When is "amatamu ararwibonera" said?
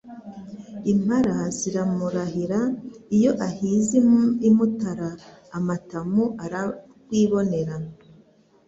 5.57-7.75